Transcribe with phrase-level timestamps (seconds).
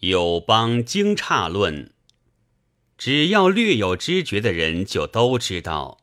[0.00, 1.92] 友邦惊诧论，
[2.96, 5.98] 只要略有知觉的人就都知道，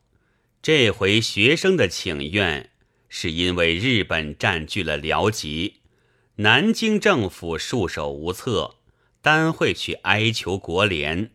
[0.62, 2.70] 这回学生的请愿
[3.08, 5.80] 是因为日本占据了辽吉，
[6.36, 8.76] 南京政府束手无策，
[9.20, 11.32] 单会去哀求国联，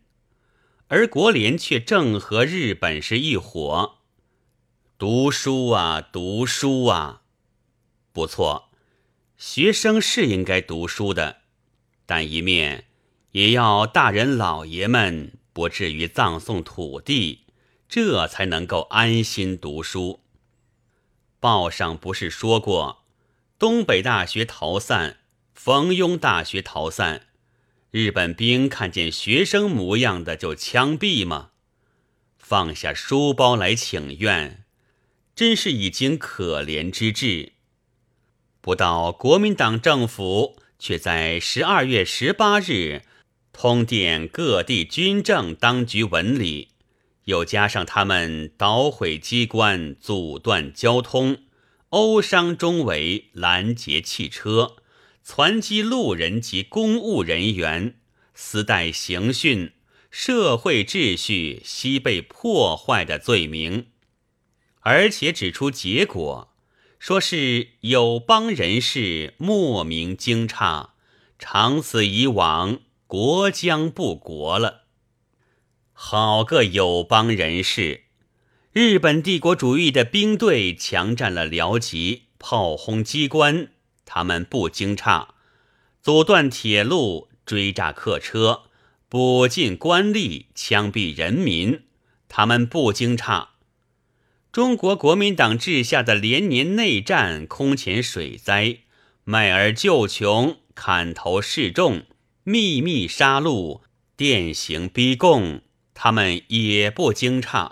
[0.87, 3.97] 而国联却正和日本是一伙。
[4.97, 7.23] 读书啊，读书啊，
[8.13, 8.69] 不错。
[9.35, 11.41] 学生是应该读书的，
[12.05, 12.85] 但一面
[13.31, 17.45] 也要大人老爷们不至于葬送土地，
[17.87, 20.19] 这才能够安心读书。
[21.39, 23.03] 报上不是说过，
[23.57, 25.17] 东北大学逃散，
[25.53, 27.27] 冯庸大学逃散，
[27.91, 31.51] 日本兵看见学生模样的就枪毙吗？
[32.37, 34.65] 放下书包来请愿，
[35.35, 37.53] 真是已经可怜之至。
[38.61, 43.03] 不到国民党政府却在十二月十八日
[43.51, 46.69] 通电各地军政当局文里，
[47.25, 51.37] 又加上他们捣毁机关、阻断交通、
[51.89, 54.75] 殴伤中围、拦截汽车、
[55.21, 57.95] 攒击路人及公务人员、
[58.33, 59.71] 私带刑讯、
[60.09, 63.87] 社会秩序悉被破坏的罪名，
[64.81, 66.52] 而且指出结果。
[67.03, 70.91] 说是友邦人士莫名惊诧，
[71.37, 74.83] 长此以往，国将不国了。
[75.91, 78.03] 好个友邦人士！
[78.71, 83.67] 日本帝国主义的兵队强占了辽吉，炮轰机关，
[84.05, 85.27] 他们不惊诧；
[86.01, 88.61] 阻断铁路，追炸客车，
[89.09, 91.83] 捕进官吏，枪毙人民，
[92.29, 93.47] 他们不惊诧。
[94.53, 98.81] 中国国民党治下的连年内战、空前水灾、
[99.23, 102.03] 卖儿救穷、砍头示众、
[102.43, 103.81] 秘密杀戮、
[104.15, 105.61] 电刑逼供，
[105.95, 107.71] 他们也不惊诧。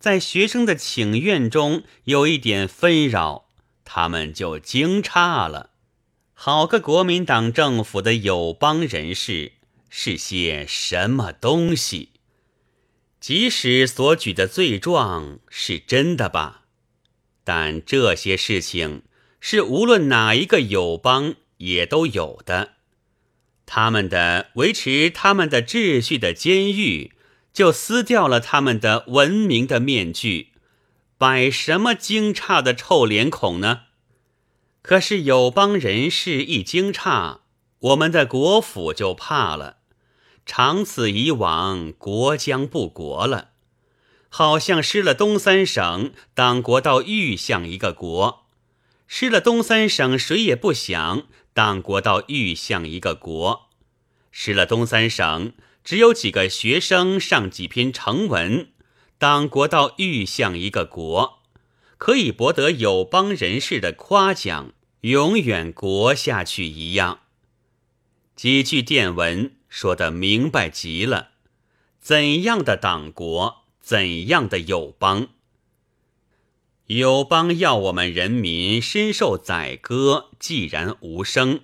[0.00, 3.44] 在学生的请愿中有一点纷扰，
[3.84, 5.70] 他们就惊诧了。
[6.32, 9.52] 好个国民党政府的友邦人士，
[9.88, 12.08] 是些什么东西？
[13.26, 16.64] 即使所举的罪状是真的吧，
[17.42, 19.00] 但这些事情
[19.40, 22.72] 是无论哪一个友邦也都有的。
[23.64, 27.12] 他们的维持他们的秩序的监狱，
[27.50, 30.50] 就撕掉了他们的文明的面具，
[31.16, 33.84] 摆什么惊诧的臭脸孔呢？
[34.82, 37.38] 可是友邦人士一惊诧，
[37.78, 39.78] 我们的国府就怕了。
[40.46, 43.52] 长此以往，国将不国了，
[44.28, 48.44] 好像失了东三省，党国到愈像一个国；
[49.06, 51.22] 失了东三省，谁也不想，
[51.54, 53.70] 党国到愈像一个国；
[54.30, 58.68] 失了东三省，只有几个学生上几篇成文，
[59.16, 61.38] 党国到愈像一个国，
[61.96, 67.20] 可以博得友邦人士的夸奖，永远国下去一样。
[68.36, 69.52] 几句电文。
[69.74, 71.30] 说的明白极了，
[71.98, 75.26] 怎样的党国，怎样的友邦？
[76.86, 81.62] 友邦要我们人民深受宰割，既然无声，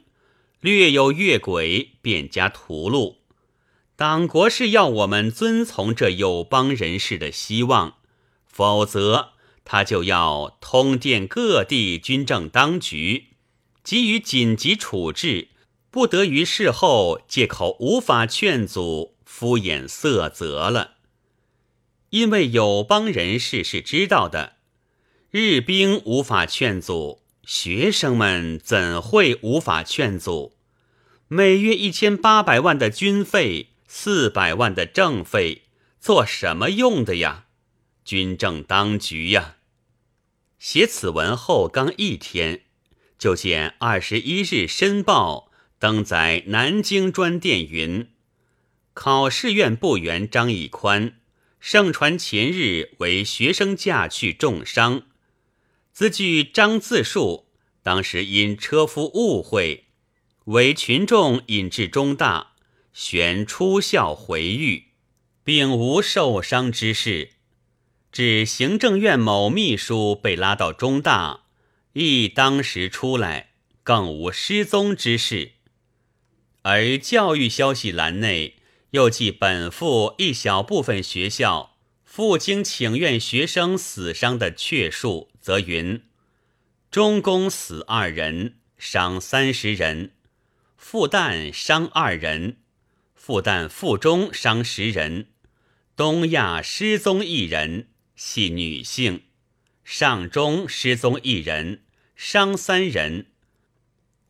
[0.59, 3.19] 略有越轨，便加屠戮。
[3.94, 7.94] 党国是要我们遵从这友邦人士的希望，
[8.49, 9.34] 否则
[9.65, 13.26] 他就要通电各地军政当局，
[13.84, 15.50] 给予紧急处置。
[15.90, 20.98] 不得于事后借口无法劝阻，敷衍塞责了。
[22.10, 24.56] 因为友邦人士是知道的，
[25.30, 30.56] 日兵无法劝阻，学生们怎会无法劝阻？
[31.26, 35.62] 每月一千八百万的军费，四百万的政费，
[36.00, 37.46] 做什么用的呀？
[38.04, 39.56] 军政当局呀！
[40.58, 42.62] 写此文后刚一天，
[43.18, 45.50] 就见二十一日申报。
[45.80, 48.10] 登载南京专电云：
[48.93, 51.14] 考试院部员张义宽，
[51.58, 55.05] 盛传前日为学生驾去重伤。
[55.94, 57.46] 兹据张自述，
[57.82, 59.87] 当时因车夫误会，
[60.44, 62.52] 为群众引至中大，
[62.93, 64.88] 旋出校回狱，
[65.43, 67.31] 并无受伤之事。
[68.12, 71.44] 至行政院某秘书被拉到中大，
[71.94, 73.52] 亦当时出来，
[73.82, 75.52] 更无失踪之事。
[76.62, 78.56] 而教育消息栏内
[78.90, 86.02] 又记本附一小部分学校赴京请愿学生死伤的确数，则云：
[86.90, 90.10] 中公死二人，伤三十人；
[90.76, 92.56] 复旦伤二人，
[93.14, 95.28] 复旦附中伤十人，
[95.94, 99.20] 东亚失踪一人，系女性；
[99.84, 101.84] 上中失踪一人，
[102.16, 103.26] 伤三人；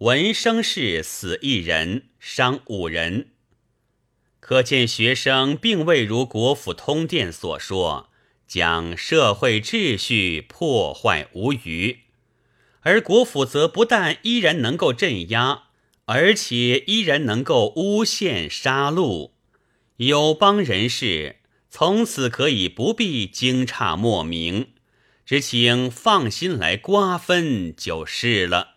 [0.01, 3.33] 文生士死一人，伤五人。
[4.41, 8.09] 可见学生并未如国府通电所说，
[8.49, 11.99] 将社会秩序破坏无余，
[12.81, 15.65] 而国府则不但依然能够镇压，
[16.07, 19.33] 而且依然能够诬陷杀戮，
[19.97, 24.69] 友邦人士从此可以不必惊诧莫名，
[25.27, 28.77] 只请放心来瓜分就是了。